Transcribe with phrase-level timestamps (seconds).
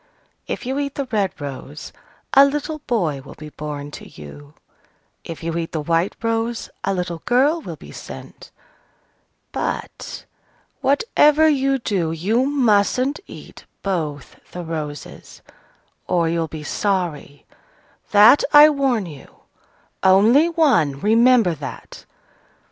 [0.47, 1.93] If you eat the red rose,
[2.33, 4.55] a little boy will be born to you:
[5.23, 8.49] if you eat the white rose, a little girl will be sent.
[9.51, 10.25] But,
[10.81, 15.43] whatever you do, you mustn't eat both the roses,
[16.07, 17.45] or you'll be sorry,
[18.09, 19.41] that I warn you!
[20.01, 22.05] Only one: remember that!"